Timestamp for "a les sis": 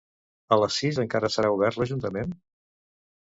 0.55-0.99